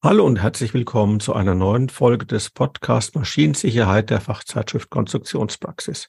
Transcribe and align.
Hallo 0.00 0.24
und 0.24 0.40
herzlich 0.40 0.74
willkommen 0.74 1.18
zu 1.18 1.34
einer 1.34 1.56
neuen 1.56 1.88
Folge 1.88 2.24
des 2.24 2.50
Podcast 2.50 3.16
Maschinensicherheit 3.16 4.10
der 4.10 4.20
Fachzeitschrift 4.20 4.90
Konstruktionspraxis. 4.90 6.06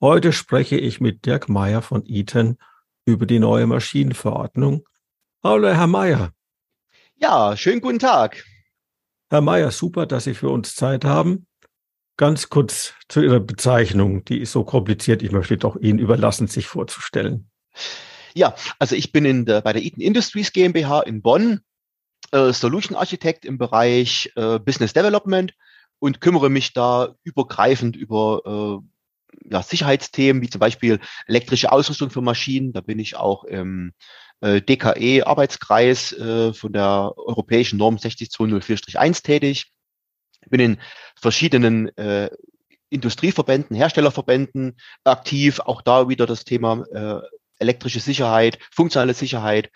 Heute 0.00 0.32
spreche 0.32 0.76
ich 0.76 1.00
mit 1.00 1.24
Dirk 1.24 1.48
Meyer 1.48 1.80
von 1.80 2.04
Eaton 2.06 2.58
über 3.04 3.24
die 3.24 3.38
neue 3.38 3.68
Maschinenverordnung. 3.68 4.84
Hallo, 5.44 5.68
Herr 5.68 5.86
Meyer. 5.86 6.32
Ja, 7.14 7.56
schönen 7.56 7.80
guten 7.80 8.00
Tag. 8.00 8.44
Herr 9.30 9.42
Meyer, 9.42 9.70
super, 9.70 10.04
dass 10.04 10.24
Sie 10.24 10.34
für 10.34 10.48
uns 10.48 10.74
Zeit 10.74 11.04
haben. 11.04 11.46
Ganz 12.16 12.48
kurz 12.48 12.94
zu 13.08 13.22
Ihrer 13.22 13.38
Bezeichnung. 13.38 14.24
Die 14.24 14.40
ist 14.40 14.50
so 14.50 14.64
kompliziert. 14.64 15.22
Ich 15.22 15.30
möchte 15.30 15.56
doch 15.56 15.76
Ihnen 15.76 16.00
überlassen, 16.00 16.48
sich 16.48 16.66
vorzustellen. 16.66 17.48
Ja, 18.34 18.56
also 18.80 18.96
ich 18.96 19.12
bin 19.12 19.24
in 19.24 19.44
der, 19.44 19.60
bei 19.60 19.72
der 19.72 19.84
Eaton 19.84 20.02
Industries 20.02 20.52
GmbH 20.52 21.02
in 21.02 21.22
Bonn 21.22 21.60
äh, 22.32 22.52
Solution 22.52 22.96
Architect 22.96 23.44
im 23.44 23.58
Bereich 23.58 24.32
äh, 24.36 24.58
Business 24.58 24.92
Development 24.92 25.54
und 25.98 26.20
kümmere 26.20 26.50
mich 26.50 26.72
da 26.72 27.14
übergreifend 27.24 27.96
über 27.96 28.82
äh, 28.82 29.50
ja, 29.50 29.62
Sicherheitsthemen, 29.62 30.42
wie 30.42 30.50
zum 30.50 30.58
Beispiel 30.60 31.00
elektrische 31.26 31.72
Ausrüstung 31.72 32.10
für 32.10 32.20
Maschinen. 32.20 32.72
Da 32.72 32.80
bin 32.80 32.98
ich 32.98 33.16
auch 33.16 33.44
im 33.44 33.92
äh, 34.40 34.60
DKE-Arbeitskreis 34.60 36.12
äh, 36.12 36.52
von 36.52 36.72
der 36.72 37.12
europäischen 37.16 37.78
Norm 37.78 37.96
60204-1 37.96 39.22
tätig. 39.22 39.72
Bin 40.48 40.60
in 40.60 40.78
verschiedenen 41.16 41.88
äh, 41.96 42.30
Industrieverbänden, 42.90 43.76
Herstellerverbänden 43.76 44.76
aktiv. 45.04 45.60
Auch 45.60 45.82
da 45.82 46.08
wieder 46.08 46.26
das 46.26 46.44
Thema 46.44 46.84
äh, 46.92 47.20
elektrische 47.58 48.00
Sicherheit, 48.00 48.58
funktionale 48.70 49.14
Sicherheit 49.14 49.70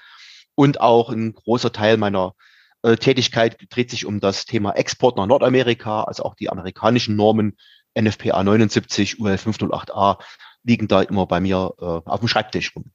und 0.55 0.81
auch 0.81 1.11
ein 1.11 1.33
großer 1.33 1.73
Teil 1.73 1.97
meiner 1.97 2.35
äh, 2.83 2.97
Tätigkeit 2.97 3.57
dreht 3.71 3.91
sich 3.91 4.07
um 4.07 4.21
das 4.21 4.45
Thema 4.45 4.73
Export 4.73 5.17
nach 5.17 5.27
Nordamerika, 5.27 6.05
also 6.05 6.25
auch 6.25 6.35
die 6.35 6.51
amerikanischen 6.51 7.17
Normen 7.17 7.57
NFPA 7.99 8.43
79, 8.43 9.21
UL 9.21 9.35
508a 9.35 10.23
liegen 10.65 10.89
da 10.89 11.03
immer 11.03 11.27
bei 11.27 11.41
mir 11.41 11.75
äh, 11.79 11.85
auf 11.85 12.21
dem 12.21 12.29
Schreibtisch 12.29 12.75
rum. 12.75 12.93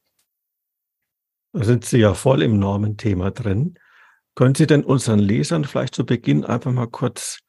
Da 1.53 1.63
sind 1.63 1.85
Sie 1.85 1.99
ja 1.99 2.13
voll 2.13 2.41
im 2.41 2.59
Normenthema 2.59 3.31
drin. 3.31 3.79
Können 4.35 4.55
Sie 4.55 4.67
denn 4.67 4.83
unseren 4.83 5.19
Lesern 5.19 5.65
vielleicht 5.65 5.95
zu 5.95 6.05
Beginn 6.05 6.45
einfach 6.45 6.71
mal 6.71 6.87
kurz 6.87 7.39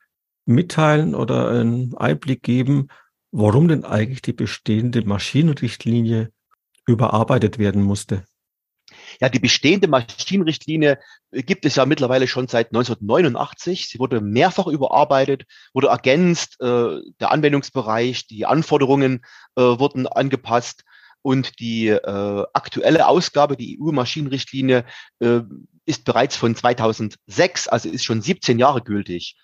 mitteilen 0.46 1.14
oder 1.14 1.50
einen 1.50 1.94
Einblick 1.96 2.42
geben, 2.42 2.88
warum 3.30 3.68
denn 3.68 3.84
eigentlich 3.84 4.22
die 4.22 4.32
bestehende 4.32 5.04
Maschinenrichtlinie 5.04 6.32
überarbeitet 6.86 7.58
werden 7.58 7.82
musste? 7.82 8.24
Ja, 9.20 9.28
die 9.28 9.38
bestehende 9.38 9.88
Maschinenrichtlinie 9.88 10.98
äh, 11.30 11.42
gibt 11.42 11.64
es 11.64 11.76
ja 11.76 11.86
mittlerweile 11.86 12.26
schon 12.26 12.48
seit 12.48 12.68
1989. 12.68 13.88
Sie 13.88 13.98
wurde 13.98 14.20
mehrfach 14.20 14.66
überarbeitet, 14.66 15.44
wurde 15.72 15.88
ergänzt, 15.88 16.60
äh, 16.60 17.00
der 17.20 17.30
Anwendungsbereich, 17.32 18.26
die 18.26 18.46
Anforderungen 18.46 19.24
äh, 19.56 19.62
wurden 19.62 20.06
angepasst 20.06 20.84
und 21.22 21.58
die 21.60 21.88
äh, 21.88 22.44
aktuelle 22.52 23.06
Ausgabe, 23.06 23.56
die 23.56 23.78
EU-Maschinenrichtlinie, 23.80 24.84
äh, 25.20 25.40
ist 25.84 26.04
bereits 26.04 26.36
von 26.36 26.54
2006, 26.54 27.68
also 27.68 27.88
ist 27.88 28.04
schon 28.04 28.20
17 28.20 28.58
Jahre 28.58 28.82
gültig. 28.82 29.36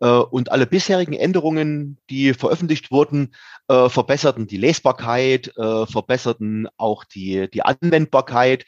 Äh, 0.00 0.08
und 0.08 0.50
alle 0.50 0.66
bisherigen 0.66 1.12
Änderungen, 1.12 1.98
die 2.08 2.34
veröffentlicht 2.34 2.90
wurden, 2.90 3.34
äh, 3.68 3.88
verbesserten 3.88 4.46
die 4.46 4.56
Lesbarkeit, 4.56 5.56
äh, 5.56 5.86
verbesserten 5.86 6.68
auch 6.76 7.04
die, 7.04 7.48
die 7.50 7.62
Anwendbarkeit 7.62 8.64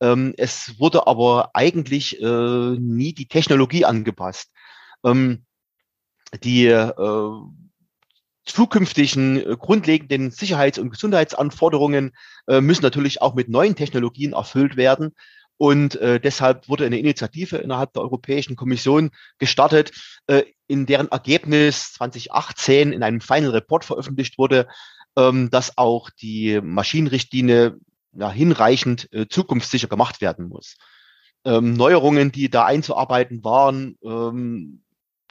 ähm, 0.00 0.34
es 0.36 0.78
wurde 0.78 1.06
aber 1.06 1.50
eigentlich 1.54 2.20
äh, 2.20 2.76
nie 2.78 3.14
die 3.14 3.28
Technologie 3.28 3.84
angepasst. 3.84 4.50
Ähm, 5.04 5.44
die 6.42 6.66
äh, 6.66 6.92
zukünftigen 8.44 9.38
äh, 9.38 9.56
grundlegenden 9.58 10.30
Sicherheits- 10.30 10.78
und 10.78 10.90
Gesundheitsanforderungen 10.90 12.12
äh, 12.46 12.60
müssen 12.60 12.82
natürlich 12.82 13.22
auch 13.22 13.34
mit 13.34 13.48
neuen 13.48 13.76
Technologien 13.76 14.32
erfüllt 14.32 14.76
werden. 14.76 15.14
Und 15.56 15.96
äh, 15.96 16.18
deshalb 16.18 16.68
wurde 16.68 16.84
eine 16.84 16.98
Initiative 16.98 17.56
innerhalb 17.58 17.92
der 17.92 18.02
Europäischen 18.02 18.56
Kommission 18.56 19.10
gestartet, 19.38 19.92
äh, 20.26 20.42
in 20.66 20.84
deren 20.86 21.08
Ergebnis 21.08 21.92
2018 21.92 22.92
in 22.92 23.02
einem 23.02 23.20
Final 23.20 23.50
Report 23.50 23.84
veröffentlicht 23.84 24.36
wurde, 24.36 24.66
ähm, 25.16 25.50
dass 25.50 25.78
auch 25.78 26.10
die 26.10 26.60
Maschinenrichtlinie 26.60 27.76
ja, 28.16 28.30
hinreichend 28.30 29.08
äh, 29.12 29.26
zukunftssicher 29.28 29.88
gemacht 29.88 30.20
werden 30.20 30.48
muss. 30.48 30.76
Ähm, 31.44 31.74
Neuerungen, 31.74 32.32
die 32.32 32.48
da 32.48 32.64
einzuarbeiten 32.64 33.44
waren, 33.44 33.96
ähm, 34.02 34.82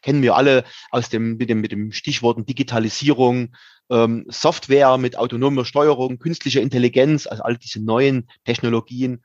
kennen 0.02 0.22
wir 0.22 0.36
alle 0.36 0.64
aus 0.92 1.10
dem 1.10 1.38
mit 1.38 1.50
dem 1.50 1.62
mit 1.62 1.72
dem 1.72 1.92
Stichworten 1.92 2.46
Digitalisierung, 2.46 3.56
ähm, 3.90 4.26
Software 4.30 4.98
mit 4.98 5.18
autonomer 5.18 5.66
Steuerung, 5.66 6.20
künstlicher 6.20 6.62
Intelligenz, 6.62 7.26
also 7.26 7.44
all 7.44 7.58
diese 7.58 7.84
neuen 7.84 8.30
Technologien. 8.46 9.24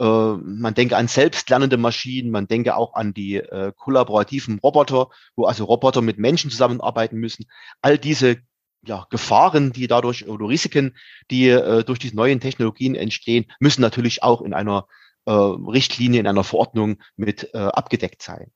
Äh, 0.00 0.04
man 0.04 0.74
denke 0.74 0.96
an 0.96 1.08
selbstlernende 1.08 1.76
Maschinen, 1.76 2.30
man 2.30 2.48
denke 2.48 2.76
auch 2.76 2.94
an 2.94 3.12
die 3.12 3.36
äh, 3.36 3.72
kollaborativen 3.76 4.58
Roboter, 4.60 5.10
wo 5.36 5.44
also 5.44 5.64
Roboter 5.64 6.00
mit 6.00 6.18
Menschen 6.18 6.50
zusammenarbeiten 6.50 7.18
müssen. 7.18 7.46
All 7.82 7.98
diese 7.98 8.38
ja, 8.86 9.06
Gefahren, 9.10 9.72
die 9.72 9.86
dadurch 9.86 10.26
oder 10.28 10.48
Risiken, 10.48 10.96
die 11.30 11.48
äh, 11.48 11.84
durch 11.84 11.98
diese 11.98 12.16
neuen 12.16 12.40
Technologien 12.40 12.94
entstehen, 12.94 13.46
müssen 13.60 13.82
natürlich 13.82 14.22
auch 14.22 14.42
in 14.42 14.54
einer 14.54 14.86
äh, 15.26 15.32
Richtlinie, 15.32 16.20
in 16.20 16.26
einer 16.26 16.44
Verordnung 16.44 16.96
mit 17.16 17.50
äh, 17.54 17.58
abgedeckt 17.58 18.22
sein. 18.22 18.50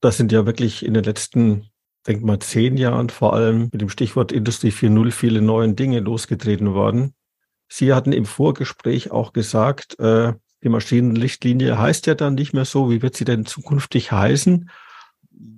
Das 0.00 0.16
sind 0.16 0.32
ja 0.32 0.46
wirklich 0.46 0.84
in 0.84 0.94
den 0.94 1.04
letzten, 1.04 1.70
denk 2.06 2.22
mal, 2.22 2.38
zehn 2.38 2.76
Jahren 2.76 3.10
vor 3.10 3.34
allem 3.34 3.68
mit 3.72 3.80
dem 3.80 3.88
Stichwort 3.88 4.32
Industrie 4.32 4.70
4.0 4.70 5.10
viele 5.10 5.42
neue 5.42 5.72
Dinge 5.72 6.00
losgetreten 6.00 6.74
worden. 6.74 7.14
Sie 7.68 7.92
hatten 7.92 8.12
im 8.12 8.26
Vorgespräch 8.26 9.10
auch 9.10 9.32
gesagt, 9.32 9.98
äh, 9.98 10.34
die 10.62 10.68
Maschinenrichtlinie 10.68 11.78
heißt 11.78 12.06
ja 12.06 12.14
dann 12.14 12.34
nicht 12.34 12.52
mehr 12.52 12.64
so. 12.64 12.90
Wie 12.90 13.02
wird 13.02 13.16
sie 13.16 13.24
denn 13.24 13.46
zukünftig 13.46 14.10
heißen? 14.10 14.70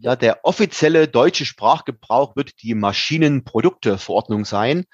Ja, 0.01 0.17
der 0.17 0.45
offizielle 0.45 1.09
deutsche 1.09 1.47
Sprachgebrauch 1.47 2.37
wird 2.37 2.63
die 2.63 2.75
Maschinenprodukteverordnung 2.75 4.45
sein. 4.45 4.85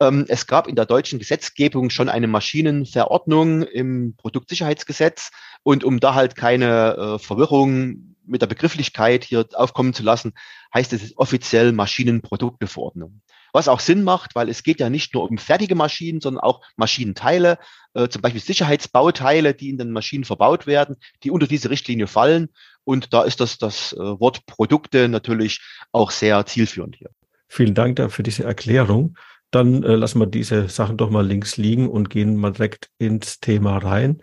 Ähm, 0.00 0.26
es 0.28 0.46
gab 0.46 0.68
in 0.68 0.76
der 0.76 0.86
deutschen 0.86 1.18
Gesetzgebung 1.18 1.90
schon 1.90 2.08
eine 2.08 2.26
Maschinenverordnung 2.26 3.62
im 3.62 4.14
Produktsicherheitsgesetz. 4.16 5.30
Und 5.62 5.84
um 5.84 6.00
da 6.00 6.14
halt 6.14 6.36
keine 6.36 6.96
äh, 6.96 7.18
Verwirrung 7.18 8.16
mit 8.24 8.42
der 8.42 8.46
Begrifflichkeit 8.46 9.24
hier 9.24 9.46
aufkommen 9.54 9.94
zu 9.94 10.02
lassen, 10.02 10.32
heißt 10.74 10.92
es 10.92 11.16
offiziell 11.16 11.72
Maschinenprodukteverordnung. 11.72 13.22
Was 13.52 13.68
auch 13.68 13.80
Sinn 13.80 14.02
macht, 14.02 14.34
weil 14.34 14.50
es 14.50 14.62
geht 14.64 14.80
ja 14.80 14.90
nicht 14.90 15.14
nur 15.14 15.30
um 15.30 15.38
fertige 15.38 15.74
Maschinen, 15.74 16.20
sondern 16.20 16.42
auch 16.42 16.60
Maschinenteile, 16.76 17.58
äh, 17.94 18.08
zum 18.08 18.20
Beispiel 18.20 18.42
Sicherheitsbauteile, 18.42 19.54
die 19.54 19.70
in 19.70 19.78
den 19.78 19.92
Maschinen 19.92 20.24
verbaut 20.24 20.66
werden, 20.66 20.96
die 21.22 21.30
unter 21.30 21.46
diese 21.46 21.70
Richtlinie 21.70 22.06
fallen. 22.06 22.50
Und 22.86 23.12
da 23.12 23.24
ist 23.24 23.40
das, 23.40 23.58
das 23.58 23.92
äh, 23.94 23.98
Wort 23.98 24.46
Produkte 24.46 25.08
natürlich 25.08 25.60
auch 25.90 26.12
sehr 26.12 26.46
zielführend 26.46 26.94
hier. 26.96 27.10
Vielen 27.48 27.74
Dank 27.74 27.96
dafür 27.96 28.22
diese 28.22 28.44
Erklärung. 28.44 29.18
Dann 29.50 29.82
äh, 29.82 29.96
lassen 29.96 30.20
wir 30.20 30.26
diese 30.26 30.68
Sachen 30.68 30.96
doch 30.96 31.10
mal 31.10 31.26
links 31.26 31.56
liegen 31.56 31.88
und 31.88 32.10
gehen 32.10 32.36
mal 32.36 32.52
direkt 32.52 32.90
ins 32.98 33.40
Thema 33.40 33.78
rein. 33.78 34.22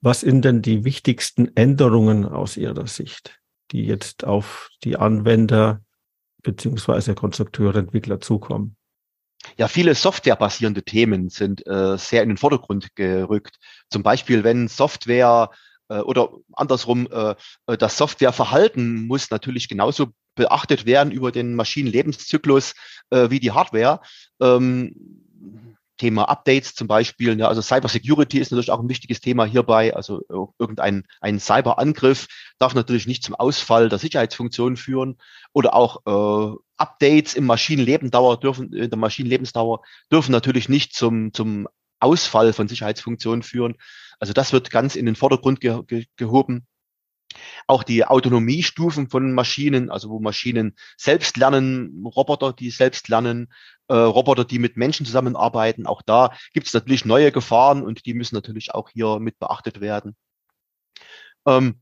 Was 0.00 0.22
sind 0.22 0.44
denn 0.44 0.62
die 0.62 0.84
wichtigsten 0.84 1.56
Änderungen 1.56 2.24
aus 2.24 2.56
Ihrer 2.56 2.88
Sicht, 2.88 3.38
die 3.70 3.86
jetzt 3.86 4.24
auf 4.24 4.68
die 4.82 4.96
Anwender 4.96 5.80
beziehungsweise 6.42 7.14
Konstrukteure, 7.14 7.76
Entwickler 7.76 8.20
zukommen? 8.20 8.76
Ja, 9.56 9.68
viele 9.68 9.94
softwarebasierende 9.94 10.82
Themen 10.82 11.28
sind 11.28 11.64
äh, 11.68 11.96
sehr 11.98 12.24
in 12.24 12.30
den 12.30 12.38
Vordergrund 12.38 12.96
gerückt. 12.96 13.58
Zum 13.90 14.02
Beispiel, 14.02 14.42
wenn 14.42 14.66
Software 14.66 15.50
äh, 15.98 16.00
oder 16.00 16.30
andersrum, 16.52 17.08
äh, 17.10 17.34
äh 17.66 17.76
das 17.76 17.96
Softwareverhalten 17.96 19.06
muss 19.06 19.30
natürlich 19.30 19.68
genauso 19.68 20.08
beachtet 20.34 20.86
werden 20.86 21.12
über 21.12 21.30
den 21.30 21.54
Maschinenlebenszyklus 21.54 22.72
wie 23.10 23.38
die 23.38 23.50
Hardware. 23.50 24.00
Ähm, 24.40 24.94
Thema 26.02 26.24
Updates 26.24 26.74
zum 26.74 26.88
Beispiel. 26.88 27.38
Ja, 27.38 27.46
also 27.46 27.62
Cyber 27.62 27.88
Security 27.88 28.38
ist 28.40 28.50
natürlich 28.50 28.72
auch 28.72 28.80
ein 28.80 28.88
wichtiges 28.88 29.20
Thema 29.20 29.44
hierbei. 29.44 29.94
Also 29.94 30.22
irgendein 30.58 31.04
ein 31.20 31.38
Cyberangriff 31.38 32.26
darf 32.58 32.74
natürlich 32.74 33.06
nicht 33.06 33.22
zum 33.22 33.36
Ausfall 33.36 33.88
der 33.88 34.00
Sicherheitsfunktion 34.00 34.76
führen 34.76 35.16
oder 35.52 35.74
auch 35.74 36.00
äh, 36.06 36.56
Updates 36.76 37.34
im 37.34 37.46
Maschinenlebensdauer 37.46 38.40
dürfen 38.40 38.72
in 38.72 38.90
der 38.90 38.98
Maschinenlebensdauer 38.98 39.82
dürfen 40.10 40.32
natürlich 40.32 40.68
nicht 40.68 40.92
zum 40.94 41.32
zum 41.32 41.68
Ausfall 42.02 42.52
von 42.52 42.68
Sicherheitsfunktionen 42.68 43.42
führen. 43.42 43.76
Also 44.18 44.32
das 44.32 44.52
wird 44.52 44.70
ganz 44.70 44.96
in 44.96 45.06
den 45.06 45.16
Vordergrund 45.16 45.60
ge 45.60 45.82
ge 45.86 46.06
gehoben. 46.16 46.66
Auch 47.66 47.82
die 47.82 48.04
Autonomiestufen 48.04 49.08
von 49.08 49.32
Maschinen, 49.32 49.90
also 49.90 50.10
wo 50.10 50.20
Maschinen 50.20 50.76
selbst 50.96 51.36
lernen, 51.36 52.04
Roboter, 52.04 52.52
die 52.52 52.70
selbst 52.70 53.08
lernen, 53.08 53.52
äh, 53.88 53.94
Roboter, 53.94 54.44
die 54.44 54.58
mit 54.58 54.76
Menschen 54.76 55.06
zusammenarbeiten, 55.06 55.86
auch 55.86 56.02
da 56.02 56.32
gibt 56.52 56.66
es 56.66 56.74
natürlich 56.74 57.04
neue 57.04 57.32
Gefahren 57.32 57.82
und 57.82 58.04
die 58.04 58.14
müssen 58.14 58.34
natürlich 58.34 58.74
auch 58.74 58.90
hier 58.90 59.18
mit 59.18 59.38
beachtet 59.38 59.80
werden. 59.80 60.14
Ähm, 61.46 61.80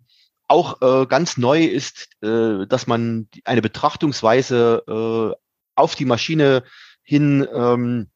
auch 0.48 0.82
äh, 0.82 1.06
ganz 1.06 1.36
neu 1.36 1.64
ist, 1.64 2.08
äh, 2.22 2.66
dass 2.66 2.86
man 2.86 3.28
eine 3.44 3.62
Betrachtungsweise 3.62 4.82
äh, 4.88 5.36
auf 5.76 5.94
die 5.94 6.04
Maschine 6.04 6.64
hin, 7.02 7.46
ähm, 7.54 8.10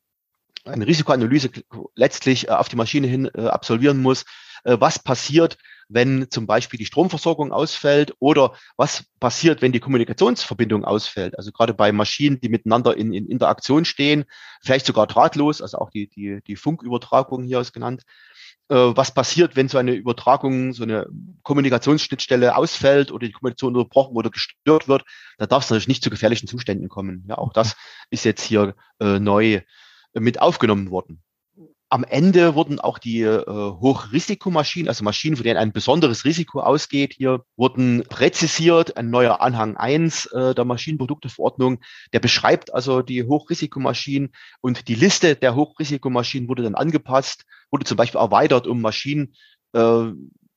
eine 0.65 0.87
Risikoanalyse 0.87 1.51
letztlich 1.95 2.49
äh, 2.49 2.53
auf 2.53 2.69
die 2.69 2.77
Maschine 2.77 3.07
hin 3.07 3.31
äh, 3.35 3.47
absolvieren 3.47 4.01
muss. 4.01 4.25
Äh, 4.65 4.77
was 4.81 4.99
passiert, 4.99 5.59
wenn 5.89 6.31
zum 6.31 6.47
Beispiel 6.47 6.79
die 6.79 6.87
Stromversorgung 6.87 7.53
ausfällt 7.53 8.15
oder 8.19 8.55
was 8.77 9.05
passiert, 9.21 9.61
wenn 9.61 9.73
die 9.73 9.81
Kommunikationsverbindung 9.81 10.85
ausfällt. 10.85 11.37
Also 11.37 11.53
gerade 11.53 11.75
bei 11.75 11.93
Maschinen, 11.93 12.41
die 12.41 12.49
miteinander 12.49 12.97
in, 12.97 13.13
in 13.13 13.27
Interaktion 13.29 13.85
stehen, 13.85 14.25
vielleicht 14.63 14.87
sogar 14.87 15.07
drahtlos, 15.07 15.61
also 15.61 15.79
auch 15.79 15.91
die, 15.91 16.09
die, 16.09 16.41
die 16.47 16.57
Funkübertragung 16.57 17.45
hier 17.45 17.61
ist 17.61 17.75
genannt. 17.75 18.03
Was 18.67 19.13
passiert, 19.13 19.57
wenn 19.57 19.69
so 19.69 19.77
eine 19.77 19.93
Übertragung, 19.93 20.73
so 20.73 20.85
eine 20.85 21.07
Kommunikationsschnittstelle 21.43 22.57
ausfällt 22.57 23.13
oder 23.13 23.27
die 23.27 23.33
Kommunikation 23.33 23.77
unterbrochen 23.77 24.17
oder 24.17 24.31
gestört 24.31 24.89
wird, 24.89 25.05
da 25.37 25.45
darf 25.47 25.65
es 25.65 25.71
natürlich 25.71 25.89
nicht 25.89 26.03
zu 26.03 26.09
gefährlichen 26.09 26.49
Zuständen 26.49 26.89
kommen. 26.89 27.27
Ja, 27.29 27.37
auch 27.37 27.53
das 27.53 27.77
ist 28.09 28.25
jetzt 28.25 28.43
hier 28.43 28.75
äh, 29.01 29.19
neu 29.19 29.61
mit 30.15 30.41
aufgenommen 30.41 30.91
worden. 30.91 31.23
Am 31.91 32.03
Ende 32.03 32.57
wurden 32.57 32.81
auch 32.81 32.99
die 32.99 33.21
äh, 33.21 33.45
Hochrisikomaschinen, 33.47 34.89
also 34.89 35.05
Maschinen, 35.05 35.37
von 35.37 35.45
denen 35.45 35.59
ein 35.59 35.73
besonderes 35.73 36.25
Risiko 36.25 36.61
ausgeht, 36.61 37.13
hier 37.17 37.45
wurden 37.57 38.03
präzisiert. 38.09 38.97
Ein 38.97 39.11
neuer 39.11 39.41
Anhang 39.41 39.77
1 39.77 40.27
äh, 40.27 40.55
der 40.57 40.65
Maschinenprodukteverordnung, 40.65 41.79
der 42.13 42.19
beschreibt 42.19 42.75
also 42.75 43.03
die 43.03 43.23
Hochrisikomaschinen 43.23 44.33
und 44.61 44.89
die 44.89 44.97
Liste 44.97 45.37
der 45.37 45.55
Hochrisikomaschinen 45.55 46.49
wurde 46.49 46.65
dann 46.65 46.75
angepasst, 46.75 47.45
wurde 47.71 47.85
zum 47.85 47.97
Beispiel 47.97 48.21
erweitert 48.21 48.67
um 48.67 48.81
Maschinen, 48.81 49.37
äh, 49.73 50.07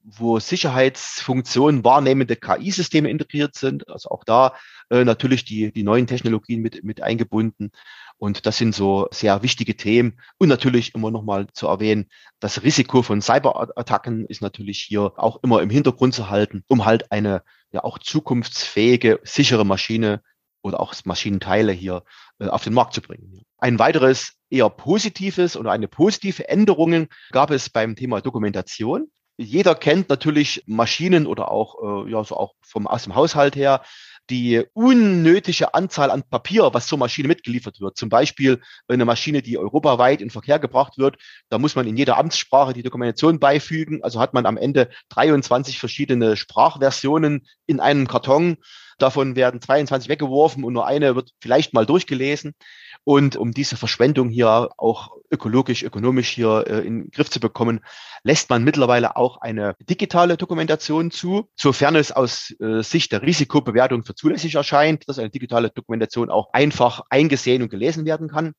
wo 0.09 0.39
Sicherheitsfunktionen 0.39 1.83
wahrnehmende 1.83 2.37
KI-Systeme 2.37 3.09
integriert 3.09 3.55
sind. 3.55 3.89
Also 3.89 4.09
auch 4.09 4.23
da 4.23 4.55
äh, 4.89 5.03
natürlich 5.03 5.43
die, 5.43 5.73
die 5.73 5.83
neuen 5.83 6.07
Technologien 6.07 6.61
mit, 6.61 6.83
mit 6.83 7.03
eingebunden. 7.03 7.71
Und 8.17 8.45
das 8.45 8.57
sind 8.57 8.73
so 8.73 9.09
sehr 9.11 9.43
wichtige 9.43 9.75
Themen. 9.75 10.19
Und 10.37 10.47
natürlich 10.47 10.95
immer 10.95 11.11
nochmal 11.11 11.47
zu 11.51 11.67
erwähnen, 11.67 12.07
das 12.39 12.63
Risiko 12.63 13.01
von 13.01 13.21
Cyberattacken 13.21 14.25
ist 14.25 14.41
natürlich 14.41 14.79
hier 14.79 15.11
auch 15.17 15.43
immer 15.43 15.61
im 15.61 15.69
Hintergrund 15.69 16.13
zu 16.13 16.29
halten, 16.29 16.63
um 16.67 16.85
halt 16.85 17.11
eine 17.11 17.43
ja 17.71 17.83
auch 17.83 17.99
zukunftsfähige, 17.99 19.19
sichere 19.23 19.65
Maschine 19.65 20.21
oder 20.61 20.79
auch 20.79 20.93
Maschinenteile 21.03 21.73
hier 21.73 22.03
äh, 22.39 22.47
auf 22.47 22.63
den 22.63 22.73
Markt 22.73 22.93
zu 22.93 23.01
bringen. 23.01 23.41
Ein 23.57 23.77
weiteres 23.77 24.33
eher 24.49 24.69
positives 24.69 25.57
oder 25.57 25.71
eine 25.71 25.89
positive 25.89 26.47
Änderung 26.47 27.07
gab 27.31 27.51
es 27.51 27.69
beim 27.69 27.97
Thema 27.97 28.21
Dokumentation. 28.21 29.11
Jeder 29.37 29.75
kennt 29.75 30.09
natürlich 30.09 30.63
Maschinen 30.65 31.27
oder 31.27 31.51
auch, 31.51 32.05
äh, 32.05 32.11
ja, 32.11 32.23
so 32.23 32.35
auch 32.35 32.55
vom, 32.61 32.87
aus 32.87 33.03
dem 33.03 33.15
Haushalt 33.15 33.55
her 33.55 33.81
die 34.29 34.65
unnötige 34.73 35.73
Anzahl 35.73 36.11
an 36.11 36.23
Papier, 36.23 36.69
was 36.73 36.87
zur 36.87 36.97
Maschine 36.97 37.27
mitgeliefert 37.27 37.79
wird. 37.79 37.97
Zum 37.97 38.09
Beispiel 38.09 38.61
eine 38.87 39.05
Maschine, 39.05 39.41
die 39.41 39.57
europaweit 39.57 40.21
in 40.21 40.29
Verkehr 40.29 40.59
gebracht 40.59 40.97
wird, 40.97 41.17
da 41.49 41.57
muss 41.57 41.75
man 41.75 41.87
in 41.87 41.95
jeder 41.97 42.17
Amtssprache 42.17 42.73
die 42.73 42.83
Dokumentation 42.83 43.39
beifügen. 43.39 44.03
Also 44.03 44.19
hat 44.19 44.33
man 44.33 44.45
am 44.45 44.57
Ende 44.57 44.89
23 45.09 45.79
verschiedene 45.79 46.35
Sprachversionen 46.35 47.47
in 47.67 47.79
einem 47.79 48.07
Karton. 48.07 48.57
Davon 48.97 49.35
werden 49.35 49.61
22 49.61 50.09
weggeworfen 50.09 50.63
und 50.63 50.73
nur 50.73 50.87
eine 50.87 51.15
wird 51.15 51.31
vielleicht 51.39 51.73
mal 51.73 51.85
durchgelesen. 51.85 52.55
Und 53.03 53.35
um 53.37 53.53
diese 53.53 53.77
Verschwendung 53.77 54.29
hier 54.29 54.69
auch 54.77 55.15
ökologisch, 55.31 55.83
ökonomisch 55.83 56.29
hier 56.29 56.65
äh, 56.67 56.79
in 56.79 57.03
den 57.03 57.11
Griff 57.11 57.29
zu 57.29 57.39
bekommen, 57.39 57.79
lässt 58.23 58.49
man 58.49 58.63
mittlerweile 58.63 59.15
auch 59.15 59.37
eine 59.37 59.75
digitale 59.79 60.35
Dokumentation 60.35 61.11
zu, 61.11 61.49
sofern 61.55 61.95
es 61.95 62.11
aus 62.11 62.53
äh, 62.59 62.81
Sicht 62.81 63.11
der 63.11 63.21
Risikobewertung 63.21 64.03
für 64.03 64.15
zulässig 64.15 64.55
erscheint, 64.55 65.07
dass 65.07 65.19
eine 65.19 65.29
digitale 65.29 65.69
Dokumentation 65.69 66.29
auch 66.29 66.51
einfach 66.53 67.01
eingesehen 67.09 67.61
und 67.61 67.69
gelesen 67.69 68.05
werden 68.05 68.27
kann. 68.27 68.53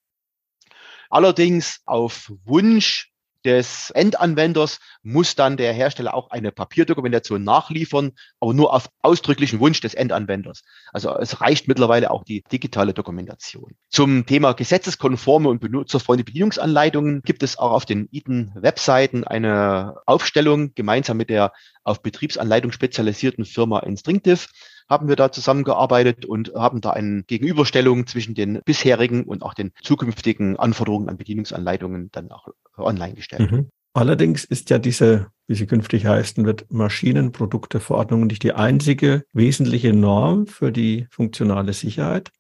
Allerdings 1.11 1.81
auf 1.85 2.33
Wunsch 2.45 3.11
des 3.49 3.91
Endanwenders 3.91 4.79
muss 5.03 5.35
dann 5.35 5.57
der 5.57 5.73
Hersteller 5.73 6.13
auch 6.13 6.31
eine 6.31 6.53
Papierdokumentation 6.53 7.43
nachliefern, 7.43 8.13
aber 8.41 8.53
nur 8.53 8.75
auf 8.75 8.91
ausdrücklichen 9.01 9.59
Wunsch 9.59 9.81
des 9.81 9.95
Endanwenders. 9.95 10.65
Also 10.93 11.17
es 11.17 11.41
reicht 11.41 11.67
mittlerweile 11.67 12.11
auch 12.11 12.25
die 12.25 12.43
digitale 12.53 12.93
Dokumentation. 12.93 13.73
Zum 13.89 14.27
Thema 14.27 14.53
gesetzeskonforme 14.53 15.49
und 15.49 15.61
benutzerfreundliche 15.61 16.27
Bedienungsanleitungen 16.27 17.23
gibt 17.23 17.43
es 17.43 17.59
auch 17.59 17.73
auf 17.73 17.87
den 17.87 18.09
ITEN-Webseiten 18.13 19.25
eine 19.25 19.97
Aufstellung 20.05 20.75
gemeinsam 20.75 21.17
mit 21.17 21.31
der 21.31 21.53
auf 21.85 22.03
Betriebsanleitung 22.03 22.71
spezialisierten 22.73 23.47
Firma 23.47 23.79
Instinctive 23.79 24.47
haben 24.89 25.09
wir 25.09 25.17
da 25.17 25.31
zusammengearbeitet 25.31 26.25
und 26.25 26.53
haben 26.55 26.81
da 26.81 26.91
eine 26.91 27.23
Gegenüberstellung 27.23 28.07
zwischen 28.07 28.35
den 28.35 28.61
bisherigen 28.65 29.25
und 29.25 29.43
auch 29.43 29.55
den 29.55 29.73
zukünftigen 29.83 30.57
Anforderungen 30.57 31.09
an 31.09 31.17
Bedienungsanleitungen 31.17 32.11
dann 32.13 32.31
auch 32.31 32.49
online 32.77 33.15
gestellt. 33.15 33.51
Mhm. 33.51 33.71
Allerdings 33.93 34.45
ist 34.45 34.71
ja 34.71 34.79
diese, 34.79 35.27
wie 35.47 35.55
sie 35.55 35.67
künftig 35.67 36.07
heißen 36.07 36.45
wird, 36.45 36.71
Maschinenprodukteverordnung 36.71 38.27
nicht 38.27 38.43
die 38.43 38.53
einzige 38.53 39.25
wesentliche 39.33 39.93
Norm 39.93 40.47
für 40.47 40.71
die 40.71 41.07
funktionale 41.11 41.73
Sicherheit. 41.73 42.31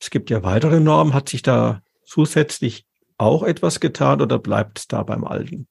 Es 0.00 0.10
gibt 0.10 0.30
ja 0.30 0.42
weitere 0.42 0.80
Normen. 0.80 1.14
Hat 1.14 1.28
sich 1.28 1.42
da 1.42 1.82
zusätzlich 2.04 2.86
auch 3.18 3.42
etwas 3.42 3.80
getan 3.80 4.20
oder 4.20 4.38
bleibt 4.38 4.78
es 4.78 4.88
da 4.88 5.02
beim 5.02 5.24
Alten? 5.24 5.68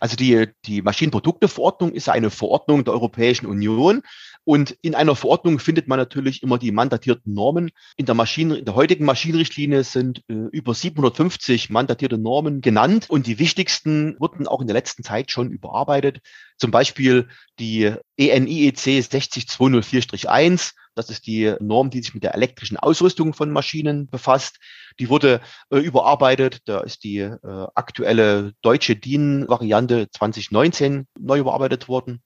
Also 0.00 0.16
die, 0.16 0.48
die 0.66 0.82
Maschinenprodukteverordnung 0.82 1.92
ist 1.92 2.08
eine 2.08 2.30
Verordnung 2.30 2.84
der 2.84 2.94
Europäischen 2.94 3.46
Union 3.46 4.02
und 4.44 4.76
in 4.82 4.94
einer 4.94 5.14
Verordnung 5.16 5.58
findet 5.58 5.86
man 5.86 5.98
natürlich 5.98 6.42
immer 6.42 6.58
die 6.58 6.72
mandatierten 6.72 7.34
Normen. 7.34 7.70
In 7.96 8.06
der 8.06 8.14
Maschinen, 8.14 8.56
in 8.56 8.64
der 8.64 8.74
heutigen 8.74 9.04
Maschinenrichtlinie 9.04 9.84
sind 9.84 10.22
äh, 10.28 10.34
über 10.50 10.74
750 10.74 11.70
mandatierte 11.70 12.18
Normen 12.18 12.60
genannt 12.60 13.06
und 13.08 13.26
die 13.26 13.38
wichtigsten 13.38 14.16
wurden 14.18 14.48
auch 14.48 14.60
in 14.60 14.66
der 14.66 14.74
letzten 14.74 15.04
Zeit 15.04 15.30
schon 15.30 15.50
überarbeitet. 15.50 16.20
Zum 16.56 16.70
Beispiel 16.70 17.28
die 17.58 17.92
ENIEC 18.16 18.76
60204-1. 18.76 20.72
Das 20.94 21.10
ist 21.10 21.26
die 21.26 21.54
Norm, 21.60 21.90
die 21.90 22.02
sich 22.02 22.14
mit 22.14 22.24
der 22.24 22.34
elektrischen 22.34 22.76
Ausrüstung 22.76 23.32
von 23.32 23.50
Maschinen 23.50 24.08
befasst. 24.08 24.58
Die 24.98 25.08
wurde 25.08 25.40
äh, 25.70 25.78
überarbeitet. 25.78 26.60
Da 26.66 26.80
ist 26.80 27.04
die 27.04 27.18
äh, 27.18 27.38
aktuelle 27.74 28.52
deutsche 28.62 28.96
DIN-Variante 28.96 30.08
2019 30.10 31.06
neu 31.18 31.38
überarbeitet 31.38 31.88
worden. 31.88 32.22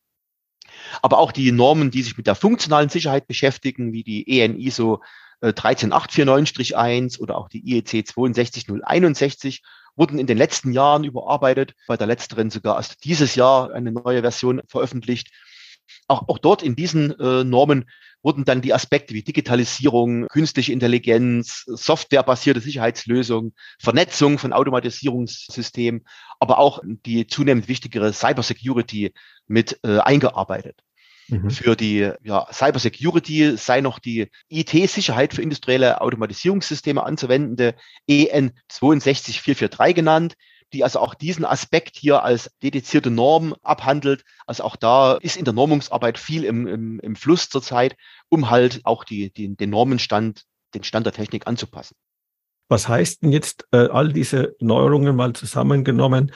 Aber 1.02 1.18
auch 1.18 1.32
die 1.32 1.52
Normen, 1.52 1.90
die 1.90 2.02
sich 2.02 2.16
mit 2.16 2.26
der 2.26 2.34
funktionalen 2.34 2.88
Sicherheit 2.88 3.26
beschäftigen, 3.26 3.92
wie 3.92 4.02
die 4.02 4.40
EN 4.40 4.58
ISO 4.58 5.02
13849-1 5.42 7.20
oder 7.20 7.36
auch 7.36 7.48
die 7.48 7.60
IEC 7.68 8.06
62061, 8.06 9.62
wurden 9.96 10.18
in 10.18 10.26
den 10.26 10.38
letzten 10.38 10.72
Jahren 10.72 11.04
überarbeitet. 11.04 11.74
Bei 11.86 11.96
der 11.96 12.06
letzteren 12.06 12.50
sogar 12.50 12.76
erst 12.76 13.04
dieses 13.04 13.34
Jahr 13.34 13.72
eine 13.72 13.92
neue 13.92 14.22
Version 14.22 14.62
veröffentlicht. 14.66 15.30
Auch, 16.08 16.28
auch 16.28 16.38
dort 16.38 16.62
in 16.62 16.76
diesen 16.76 17.18
äh, 17.18 17.44
Normen 17.44 17.86
wurden 18.22 18.44
dann 18.44 18.62
die 18.62 18.72
Aspekte 18.72 19.14
wie 19.14 19.22
Digitalisierung, 19.22 20.26
künstliche 20.28 20.72
Intelligenz, 20.72 21.64
softwarebasierte 21.66 22.60
Sicherheitslösungen, 22.60 23.54
Vernetzung 23.78 24.38
von 24.38 24.52
Automatisierungssystemen, 24.52 26.04
aber 26.40 26.58
auch 26.58 26.80
die 26.84 27.26
zunehmend 27.26 27.68
wichtigere 27.68 28.12
Cybersecurity 28.12 29.12
mit 29.46 29.78
äh, 29.84 29.98
eingearbeitet. 29.98 30.80
Mhm. 31.28 31.50
Für 31.50 31.76
die 31.76 32.10
ja, 32.22 32.46
Cybersecurity 32.52 33.56
sei 33.56 33.80
noch 33.80 33.98
die 33.98 34.30
IT-Sicherheit 34.48 35.34
für 35.34 35.42
industrielle 35.42 36.00
Automatisierungssysteme 36.00 37.02
anzuwendende 37.02 37.74
EN 38.06 38.52
62443 38.68 39.94
genannt, 39.94 40.34
die 40.74 40.84
also 40.84 40.98
auch 40.98 41.14
diesen 41.14 41.44
Aspekt 41.44 41.96
hier 41.96 42.22
als 42.22 42.50
dedizierte 42.62 43.10
Norm 43.10 43.54
abhandelt. 43.62 44.24
Also 44.46 44.64
auch 44.64 44.76
da 44.76 45.14
ist 45.14 45.36
in 45.36 45.44
der 45.44 45.54
Normungsarbeit 45.54 46.18
viel 46.18 46.44
im, 46.44 46.66
im, 46.66 47.00
im 47.00 47.16
Fluss 47.16 47.48
zurzeit, 47.48 47.96
um 48.28 48.50
halt 48.50 48.80
auch 48.84 49.04
die, 49.04 49.32
die, 49.32 49.56
den 49.56 49.70
Normenstand, 49.70 50.42
den 50.74 50.82
Stand 50.82 51.06
der 51.06 51.12
Technik 51.12 51.46
anzupassen. 51.46 51.94
Was 52.68 52.88
heißt 52.88 53.22
denn 53.22 53.32
jetzt 53.32 53.66
äh, 53.72 53.88
all 53.88 54.12
diese 54.12 54.56
Neuerungen 54.58 55.14
mal 55.14 55.32
zusammengenommen? 55.32 56.32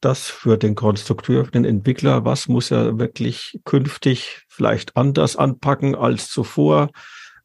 Das 0.00 0.28
für 0.28 0.56
den 0.56 0.76
Konstrukteur, 0.76 1.44
für 1.44 1.50
den 1.50 1.64
Entwickler, 1.64 2.24
was 2.24 2.48
muss 2.48 2.70
er 2.70 2.98
wirklich 2.98 3.60
künftig 3.64 4.42
vielleicht 4.48 4.96
anders 4.96 5.36
anpacken 5.36 5.94
als 5.94 6.30
zuvor? 6.30 6.90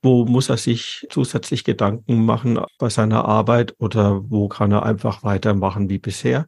Wo 0.06 0.24
muss 0.24 0.50
er 0.50 0.58
sich 0.58 1.08
zusätzlich 1.10 1.64
Gedanken 1.64 2.24
machen 2.26 2.60
bei 2.78 2.90
seiner 2.90 3.26
Arbeit 3.26 3.74
oder 3.80 4.22
wo 4.30 4.48
kann 4.48 4.72
er 4.72 4.84
einfach 4.84 5.24
weitermachen 5.24 5.90
wie 5.90 5.98
bisher? 5.98 6.46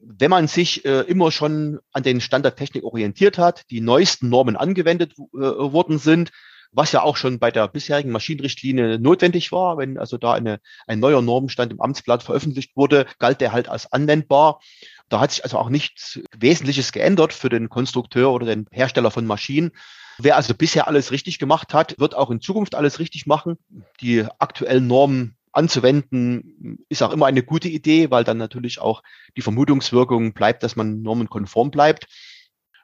Wenn 0.00 0.32
man 0.32 0.48
sich 0.48 0.84
äh, 0.84 1.02
immer 1.02 1.30
schon 1.30 1.78
an 1.92 2.02
den 2.02 2.20
Standardtechnik 2.20 2.82
orientiert 2.82 3.38
hat, 3.38 3.62
die 3.70 3.80
neuesten 3.80 4.28
Normen 4.28 4.56
angewendet 4.56 5.12
äh, 5.16 5.38
worden 5.38 5.98
sind, 5.98 6.32
was 6.72 6.90
ja 6.90 7.02
auch 7.02 7.16
schon 7.16 7.38
bei 7.38 7.52
der 7.52 7.68
bisherigen 7.68 8.10
Maschinenrichtlinie 8.10 8.98
notwendig 8.98 9.52
war. 9.52 9.78
Wenn 9.78 9.98
also 9.98 10.18
da 10.18 10.32
eine, 10.32 10.58
ein 10.88 10.98
neuer 10.98 11.22
Normenstand 11.22 11.70
im 11.70 11.80
Amtsblatt 11.80 12.24
veröffentlicht 12.24 12.74
wurde, 12.74 13.06
galt 13.20 13.40
der 13.40 13.52
halt 13.52 13.68
als 13.68 13.92
anwendbar. 13.92 14.58
Da 15.08 15.20
hat 15.20 15.30
sich 15.30 15.44
also 15.44 15.58
auch 15.58 15.68
nichts 15.68 16.18
Wesentliches 16.36 16.90
geändert 16.90 17.32
für 17.32 17.50
den 17.50 17.68
Konstrukteur 17.68 18.32
oder 18.32 18.46
den 18.46 18.66
Hersteller 18.72 19.12
von 19.12 19.26
Maschinen. 19.26 19.70
Wer 20.18 20.36
also 20.36 20.54
bisher 20.54 20.88
alles 20.88 21.10
richtig 21.10 21.38
gemacht 21.38 21.74
hat, 21.74 21.98
wird 21.98 22.14
auch 22.14 22.30
in 22.30 22.40
Zukunft 22.40 22.74
alles 22.74 22.98
richtig 22.98 23.26
machen. 23.26 23.58
Die 24.00 24.24
aktuellen 24.38 24.86
Normen 24.86 25.36
anzuwenden, 25.52 26.84
ist 26.88 27.02
auch 27.02 27.12
immer 27.12 27.26
eine 27.26 27.42
gute 27.42 27.68
Idee, 27.68 28.10
weil 28.10 28.24
dann 28.24 28.36
natürlich 28.36 28.78
auch 28.78 29.02
die 29.36 29.42
Vermutungswirkung 29.42 30.34
bleibt, 30.34 30.62
dass 30.62 30.76
man 30.76 31.02
normenkonform 31.02 31.70
bleibt. 31.70 32.06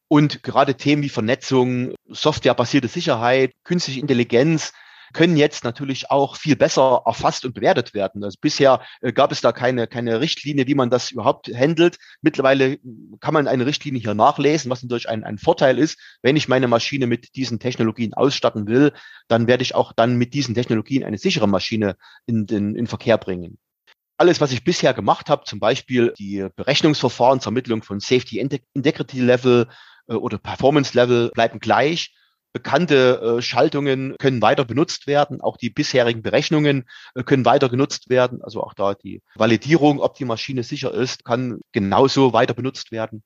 Und 0.09 0.43
gerade 0.43 0.75
Themen 0.77 1.03
wie 1.03 1.09
Vernetzung, 1.09 1.95
softwarebasierte 2.09 2.89
Sicherheit, 2.89 3.53
künstliche 3.65 4.01
Intelligenz 4.01 4.73
können 5.13 5.37
jetzt 5.37 5.65
natürlich 5.65 6.11
auch 6.11 6.37
viel 6.37 6.57
besser 6.57 7.03
erfasst 7.07 7.45
und 7.45 7.55
bewertet 7.55 7.95
werden. 7.95 8.25
Also 8.25 8.39
bisher 8.41 8.81
äh, 9.01 9.13
gab 9.13 9.33
es 9.33 9.41
da 9.41 9.53
keine, 9.53 9.87
keine 9.87 10.21
Richtlinie, 10.21 10.67
wie 10.67 10.75
man 10.75 10.91
das 10.91 11.11
überhaupt 11.11 11.49
handelt. 11.49 11.99
Mittlerweile 12.21 12.79
kann 13.21 13.35
man 13.35 13.49
eine 13.49 13.67
Richtlinie 13.67 14.01
hier 14.01 14.15
nachlesen, 14.15 14.71
was 14.71 14.83
natürlich 14.83 15.09
ein, 15.09 15.25
ein 15.25 15.39
Vorteil 15.39 15.79
ist. 15.79 15.99
Wenn 16.23 16.37
ich 16.37 16.49
meine 16.49 16.69
Maschine 16.69 17.07
mit 17.07 17.35
diesen 17.37 17.59
Technologien 17.59 18.15
ausstatten 18.15 18.67
will, 18.67 18.93
dann 19.29 19.47
werde 19.47 19.63
ich 19.63 19.75
auch 19.75 19.93
dann 19.93 20.17
mit 20.17 20.35
diesen 20.35 20.55
Technologien 20.55 21.05
eine 21.05 21.19
sichere 21.19 21.49
Maschine 21.49 21.97
in 22.27 22.47
den 22.47 22.75
in 22.75 22.87
Verkehr 22.87 23.19
bringen. 23.19 23.59
Alles, 24.17 24.41
was 24.41 24.53
ich 24.53 24.65
bisher 24.65 24.95
gemacht 24.95 25.29
habe, 25.29 25.45
zum 25.45 25.59
Beispiel 25.59 26.15
die 26.19 26.47
Berechnungsverfahren 26.55 27.41
zur 27.41 27.51
Ermittlung 27.51 27.83
von 27.83 27.99
Safety 27.99 28.39
Integrity 28.39 29.21
Level 29.21 29.69
äh, 30.07 30.15
oder 30.15 30.39
Performance 30.39 30.97
Level 30.97 31.31
bleiben 31.31 31.59
gleich. 31.59 32.15
Bekannte 32.53 33.39
äh, 33.39 33.43
Schaltungen 33.43 34.15
können 34.19 34.43
weiter 34.43 34.65
benutzt 34.65 35.07
werden. 35.07 35.41
Auch 35.41 35.57
die 35.57 35.71
bisherigen 35.71 36.23
Berechnungen 36.23 36.85
äh, 37.15 37.23
können 37.23 37.45
weiter 37.45 37.69
genutzt 37.69 38.11
werden. 38.11 38.43
Also 38.43 38.63
auch 38.63 38.75
da 38.75 38.95
die 38.95 39.23
Validierung, 39.35 40.01
ob 40.01 40.15
die 40.15 40.27
Maschine 40.27 40.63
sicher 40.63 40.93
ist, 40.93 41.25
kann 41.25 41.61
genauso 41.73 42.33
weiter 42.33 42.55
benutzt 42.55 42.93
werden. 42.93 43.23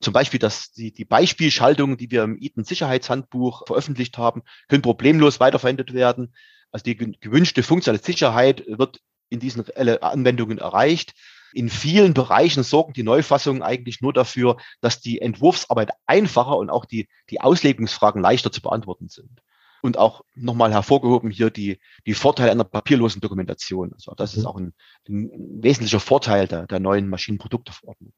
Zum 0.00 0.12
Beispiel, 0.12 0.38
dass 0.38 0.72
die, 0.72 0.92
die 0.92 1.04
Beispielschaltungen, 1.04 1.96
die 1.96 2.10
wir 2.10 2.22
im 2.22 2.38
Eaton-Sicherheitshandbuch 2.40 3.66
veröffentlicht 3.66 4.18
haben, 4.18 4.42
können 4.68 4.82
problemlos 4.82 5.40
weiterverwendet 5.40 5.92
werden. 5.94 6.34
Also 6.70 6.84
die 6.84 6.96
gewünschte 6.96 7.62
funktionale 7.62 8.02
Sicherheit 8.02 8.64
wird 8.66 9.00
in 9.30 9.40
diesen 9.40 9.68
Anwendungen 9.76 10.58
erreicht. 10.58 11.14
In 11.54 11.70
vielen 11.70 12.14
Bereichen 12.14 12.64
sorgen 12.64 12.94
die 12.94 13.04
Neufassungen 13.04 13.62
eigentlich 13.62 14.00
nur 14.00 14.12
dafür, 14.12 14.56
dass 14.80 15.00
die 15.00 15.20
Entwurfsarbeit 15.20 15.92
einfacher 16.04 16.56
und 16.56 16.68
auch 16.68 16.84
die, 16.84 17.08
die 17.30 17.40
Auslegungsfragen 17.40 18.20
leichter 18.20 18.50
zu 18.50 18.60
beantworten 18.60 19.08
sind. 19.08 19.40
Und 19.80 19.96
auch 19.96 20.24
nochmal 20.34 20.72
hervorgehoben 20.72 21.30
hier 21.30 21.50
die, 21.50 21.78
die 22.06 22.14
Vorteile 22.14 22.50
einer 22.50 22.64
papierlosen 22.64 23.20
Dokumentation. 23.20 23.92
Also 23.92 24.14
das 24.16 24.34
ist 24.34 24.42
mhm. 24.42 24.46
auch 24.46 24.56
ein, 24.56 24.74
ein 25.08 25.30
wesentlicher 25.62 26.00
Vorteil 26.00 26.48
der, 26.48 26.66
der 26.66 26.80
neuen 26.80 27.08
Maschinenprodukteverordnung. 27.08 28.12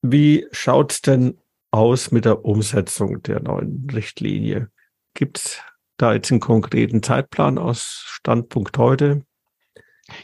Wie 0.00 0.46
schaut's 0.52 1.02
denn 1.02 1.36
aus 1.70 2.12
mit 2.12 2.24
der 2.24 2.46
Umsetzung 2.46 3.22
der 3.24 3.40
neuen 3.42 3.90
Richtlinie? 3.92 4.70
Gibt's 5.12 5.60
da 5.98 6.14
jetzt 6.14 6.30
einen 6.30 6.40
konkreten 6.40 7.02
Zeitplan 7.02 7.58
aus 7.58 8.04
Standpunkt 8.06 8.78
heute? 8.78 9.25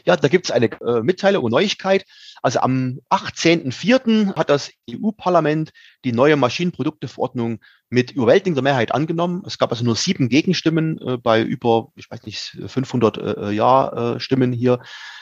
Ja, 0.05 0.15
da 0.15 0.27
gibt 0.27 0.45
es 0.45 0.51
eine 0.51 0.71
äh, 0.81 1.01
Mitteilung 1.01 1.43
und 1.43 1.51
Neuigkeit. 1.51 2.05
Also 2.41 2.59
am 2.59 2.99
18.04. 3.09 4.35
hat 4.35 4.49
das 4.49 4.71
EU-Parlament 4.89 5.71
die 6.05 6.13
neue 6.13 6.35
Maschinenprodukteverordnung 6.35 7.59
mit 7.89 8.11
überwältigender 8.11 8.61
Mehrheit 8.61 8.93
angenommen. 8.93 9.43
Es 9.45 9.57
gab 9.57 9.71
also 9.71 9.83
nur 9.83 9.95
sieben 9.95 10.29
Gegenstimmen 10.29 10.99
äh, 10.99 11.17
bei 11.17 11.41
über, 11.41 11.91
ich 11.95 12.09
weiß 12.09 12.23
nicht, 12.23 12.57
500 12.65 13.17
äh, 13.17 13.51
Ja-Stimmen 13.51 14.53
hier. 14.53 14.79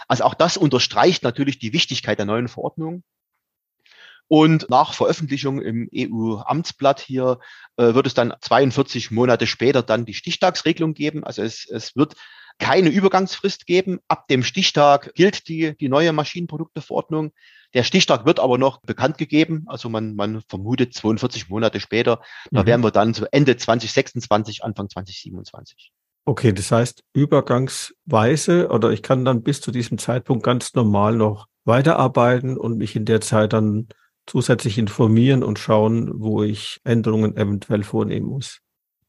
Also 0.08 0.26
auch 0.26 0.36
das 0.36 0.58
unterstreicht 0.58 1.24
natürlich 1.24 1.60
die 1.60 1.74
Wichtigkeit 1.74 2.20
der 2.20 2.26
neuen 2.26 2.48
Verordnung. 2.48 3.04
Und 4.28 4.70
nach 4.70 4.94
Veröffentlichung 4.94 5.62
im 5.62 5.90
EU-Amtsblatt 5.94 7.02
hier 7.02 7.40
äh, 7.76 7.94
wird 7.94 8.08
es 8.08 8.14
dann 8.14 8.34
42 8.40 9.12
Monate 9.12 9.46
später 9.46 9.84
dann 9.84 10.06
die 10.06 10.14
Stichtagsregelung 10.14 10.94
geben. 10.94 11.26
Also 11.26 11.42
es, 11.42 11.70
es 11.70 11.98
wird 11.98 12.16
keine 12.62 12.90
Übergangsfrist 12.90 13.66
geben. 13.66 14.00
Ab 14.08 14.28
dem 14.30 14.44
Stichtag 14.44 15.14
gilt 15.16 15.50
die, 15.50 15.76
die 15.76 15.90
neue 15.90 16.14
Maschinenprodukteverordnung. 16.14 17.32
Der 17.74 17.84
Stichtag 17.84 18.26
wird 18.26 18.40
aber 18.40 18.58
noch 18.58 18.82
bekannt 18.82 19.18
gegeben. 19.18 19.64
Also 19.68 19.90
man, 19.90 20.16
man 20.16 20.42
vermutet 20.48 20.94
42 20.94 21.50
Monate 21.50 21.80
später. 21.80 22.22
Da 22.52 22.62
mhm. 22.62 22.68
wären 22.68 22.84
wir 22.84 22.92
dann 22.92 23.14
so 23.14 23.26
Ende 23.32 23.58
2026, 23.58 24.64
Anfang 24.64 24.90
2027. 24.90 25.92
Okay, 26.24 26.54
das 26.54 26.72
heißt 26.72 27.04
übergangsweise 27.14 28.70
oder 28.70 28.92
ich 28.92 29.02
kann 29.02 29.26
dann 29.26 29.42
bis 29.42 29.60
zu 29.60 29.72
diesem 29.72 29.98
Zeitpunkt 29.98 30.44
ganz 30.44 30.76
normal 30.76 31.16
noch 31.16 31.48
weiterarbeiten 31.66 32.58
und 32.58 32.78
mich 32.78 32.96
in 32.96 33.06
der 33.06 33.22
Zeit 33.22 33.54
dann 33.54 33.88
zusätzlich 34.28 34.78
informieren 34.78 35.44
und 35.44 35.58
schauen, 35.58 36.12
wo 36.14 36.44
ich 36.44 36.80
Änderungen 36.84 37.36
eventuell 37.36 37.84
vornehmen 37.84 38.28
muss. 38.28 38.60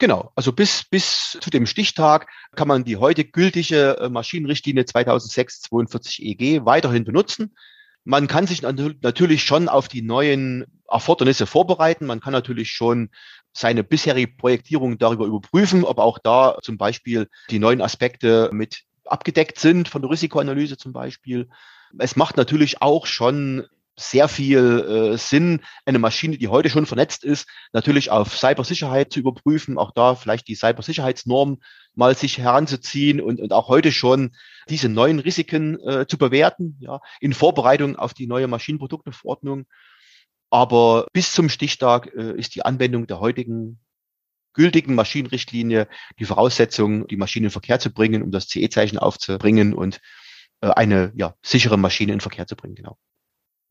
Genau, 0.02 0.32
also 0.34 0.50
bis, 0.50 0.82
bis 0.82 1.38
zu 1.40 1.48
dem 1.48 1.64
Stichtag 1.64 2.26
kann 2.56 2.66
man 2.66 2.82
die 2.82 2.96
heute 2.96 3.24
gültige 3.24 3.98
äh, 4.00 4.08
Maschinenrichtlinie 4.08 4.82
2006-42 4.82 6.22
EG 6.22 6.64
weiterhin 6.64 7.04
benutzen. 7.04 7.54
Man 8.02 8.26
kann 8.26 8.48
sich 8.48 8.62
natürlich 8.62 9.44
schon 9.44 9.68
auf 9.68 9.86
die 9.86 10.02
neuen 10.02 10.64
Erfordernisse 10.90 11.46
vorbereiten. 11.46 12.06
Man 12.06 12.18
kann 12.18 12.32
natürlich 12.32 12.72
schon 12.72 13.10
seine 13.52 13.84
bisherige 13.84 14.26
Projektierung 14.26 14.98
darüber 14.98 15.26
überprüfen, 15.26 15.84
ob 15.84 15.98
auch 15.98 16.18
da 16.18 16.56
zum 16.62 16.78
Beispiel 16.78 17.28
die 17.50 17.60
neuen 17.60 17.80
Aspekte 17.80 18.50
mit 18.52 18.82
abgedeckt 19.04 19.60
sind 19.60 19.88
von 19.88 20.02
der 20.02 20.10
Risikoanalyse 20.10 20.78
zum 20.78 20.92
Beispiel. 20.92 21.48
Es 21.96 22.16
macht 22.16 22.36
natürlich 22.36 22.82
auch 22.82 23.06
schon 23.06 23.68
sehr 24.10 24.28
viel 24.28 25.12
äh, 25.12 25.18
Sinn, 25.18 25.60
eine 25.86 25.98
Maschine, 25.98 26.38
die 26.38 26.48
heute 26.48 26.70
schon 26.70 26.86
vernetzt 26.86 27.24
ist, 27.24 27.48
natürlich 27.72 28.10
auf 28.10 28.36
Cybersicherheit 28.36 29.12
zu 29.12 29.20
überprüfen, 29.20 29.78
auch 29.78 29.92
da 29.92 30.14
vielleicht 30.14 30.48
die 30.48 30.54
Cybersicherheitsnorm 30.54 31.58
mal 31.94 32.16
sich 32.16 32.38
heranzuziehen 32.38 33.20
und, 33.20 33.40
und 33.40 33.52
auch 33.52 33.68
heute 33.68 33.92
schon 33.92 34.32
diese 34.68 34.88
neuen 34.88 35.18
Risiken 35.18 35.78
äh, 35.86 36.06
zu 36.06 36.18
bewerten, 36.18 36.76
ja, 36.80 37.00
in 37.20 37.32
Vorbereitung 37.32 37.96
auf 37.96 38.14
die 38.14 38.26
neue 38.26 38.48
Maschinenprodukteverordnung. 38.48 39.66
Aber 40.50 41.06
bis 41.12 41.32
zum 41.32 41.48
Stichtag 41.48 42.12
äh, 42.14 42.32
ist 42.36 42.54
die 42.54 42.64
Anwendung 42.64 43.06
der 43.06 43.20
heutigen 43.20 43.80
gültigen 44.54 44.94
Maschinenrichtlinie 44.94 45.88
die 46.18 46.24
Voraussetzung, 46.24 47.06
die 47.06 47.16
Maschine 47.16 47.46
in 47.46 47.50
Verkehr 47.50 47.78
zu 47.78 47.90
bringen, 47.90 48.22
um 48.22 48.30
das 48.30 48.48
CE-Zeichen 48.48 48.98
aufzubringen 48.98 49.72
und 49.74 50.00
äh, 50.60 50.68
eine 50.68 51.12
ja, 51.16 51.34
sichere 51.42 51.78
Maschine 51.78 52.12
in 52.12 52.20
Verkehr 52.20 52.46
zu 52.46 52.56
bringen. 52.56 52.74
Genau. 52.74 52.98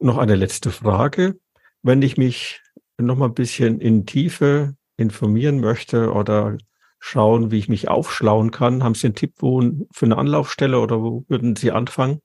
Noch 0.04 0.18
eine 0.18 0.34
letzte 0.34 0.72
Frage. 0.72 1.40
Wenn 1.84 2.02
ich 2.02 2.18
mich 2.18 2.60
noch 2.98 3.18
mal 3.18 3.28
ein 3.28 3.36
bisschen 3.36 3.80
in 3.80 4.08
Tiefe 4.08 4.74
informieren 4.98 5.60
möchte 5.60 6.12
oder 6.12 6.58
schauen, 6.98 7.52
wie 7.52 7.60
ich 7.60 7.70
mich 7.70 7.88
aufschlauen 7.88 8.50
kann, 8.50 8.84
haben 8.84 8.96
Sie 8.96 9.06
einen 9.06 9.16
Tipp 9.16 9.36
wo, 9.38 9.62
für 9.94 10.06
eine 10.06 10.18
Anlaufstelle 10.18 10.80
oder 10.80 11.04
wo 11.04 11.24
würden 11.28 11.56
Sie 11.56 11.72
anfangen? 11.72 12.20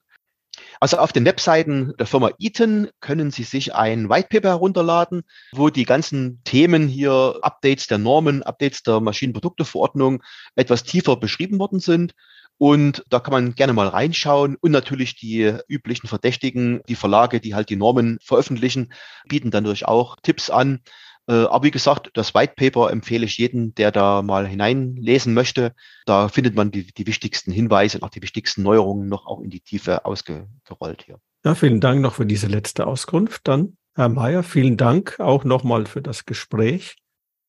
Also 0.79 0.97
auf 0.97 1.13
den 1.13 1.25
Webseiten 1.25 1.93
der 1.99 2.07
Firma 2.07 2.31
Eaton 2.39 2.89
können 2.99 3.29
Sie 3.29 3.43
sich 3.43 3.75
ein 3.75 4.09
Whitepaper 4.09 4.49
herunterladen, 4.49 5.21
wo 5.51 5.69
die 5.69 5.85
ganzen 5.85 6.41
Themen 6.45 6.87
hier, 6.87 7.37
Updates 7.43 7.85
der 7.85 7.99
Normen, 7.99 8.41
Updates 8.41 8.81
der 8.81 9.01
Maschinenprodukteverordnung 9.01 10.23
etwas 10.55 10.83
tiefer 10.83 11.15
beschrieben 11.15 11.59
worden 11.59 11.79
sind. 11.79 12.15
Und 12.57 13.03
da 13.09 13.19
kann 13.19 13.31
man 13.31 13.55
gerne 13.55 13.73
mal 13.73 13.87
reinschauen. 13.87 14.55
Und 14.59 14.71
natürlich 14.71 15.15
die 15.15 15.53
üblichen 15.67 16.07
Verdächtigen, 16.07 16.81
die 16.87 16.95
Verlage, 16.95 17.39
die 17.39 17.53
halt 17.53 17.69
die 17.69 17.75
Normen 17.75 18.17
veröffentlichen, 18.21 18.93
bieten 19.27 19.51
dann 19.51 19.63
natürlich 19.63 19.87
auch 19.87 20.15
Tipps 20.21 20.49
an. 20.49 20.81
Äh, 21.27 21.33
aber 21.33 21.65
wie 21.65 21.71
gesagt, 21.71 22.09
das 22.13 22.33
White 22.33 22.53
Paper 22.55 22.89
empfehle 22.89 23.25
ich 23.25 23.37
jedem, 23.37 23.75
der 23.75 23.91
da 23.91 24.21
mal 24.21 24.47
hineinlesen 24.47 25.33
möchte. 25.33 25.73
Da 26.05 26.29
findet 26.29 26.55
man 26.55 26.71
die, 26.71 26.87
die 26.87 27.05
wichtigsten 27.05 27.51
Hinweise 27.51 27.97
und 27.97 28.03
auch 28.03 28.09
die 28.09 28.21
wichtigsten 28.21 28.63
Neuerungen 28.63 29.07
noch 29.09 29.27
auch 29.27 29.41
in 29.41 29.49
die 29.49 29.59
Tiefe 29.59 30.05
ausgerollt 30.05 31.03
hier. 31.05 31.19
Ja, 31.43 31.53
vielen 31.53 31.79
Dank 31.79 32.01
noch 32.01 32.15
für 32.15 32.25
diese 32.25 32.47
letzte 32.47 32.87
Auskunft. 32.87 33.47
Dann, 33.47 33.77
Herr 33.95 34.09
Mayer, 34.09 34.43
vielen 34.43 34.77
Dank 34.77 35.19
auch 35.19 35.43
nochmal 35.43 35.85
für 35.85 36.01
das 36.01 36.25
Gespräch. 36.25 36.95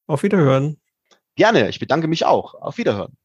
Auf 0.07 0.23
Wiederhören. 0.23 0.79
Gerne, 1.37 1.69
ich 1.69 1.79
bedanke 1.79 2.09
mich 2.09 2.27
auch. 2.27 2.55
Auf 2.55 2.79
Wiederhören. 2.79 3.17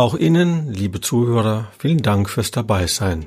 Auch 0.00 0.14
Ihnen, 0.14 0.72
liebe 0.72 1.02
Zuhörer, 1.02 1.68
vielen 1.76 2.00
Dank 2.00 2.30
fürs 2.30 2.50
Dabeisein. 2.50 3.26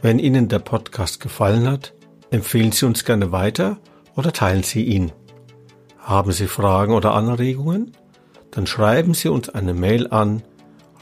Wenn 0.00 0.20
Ihnen 0.20 0.46
der 0.46 0.60
Podcast 0.60 1.18
gefallen 1.18 1.68
hat, 1.68 1.94
empfehlen 2.30 2.70
Sie 2.70 2.86
uns 2.86 3.04
gerne 3.04 3.32
weiter 3.32 3.78
oder 4.14 4.32
teilen 4.32 4.62
Sie 4.62 4.84
ihn. 4.84 5.10
Haben 5.98 6.30
Sie 6.30 6.46
Fragen 6.46 6.94
oder 6.94 7.14
Anregungen? 7.14 7.90
Dann 8.52 8.68
schreiben 8.68 9.14
Sie 9.14 9.28
uns 9.28 9.48
eine 9.48 9.74
Mail 9.74 10.06
an 10.06 10.44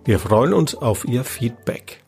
Wir 0.04 0.20
freuen 0.20 0.54
uns 0.54 0.74
auf 0.74 1.08
Ihr 1.08 1.24
Feedback. 1.24 2.05